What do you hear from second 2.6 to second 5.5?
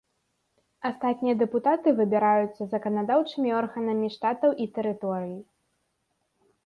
заканадаўчымі органамі штатаў і тэрыторый.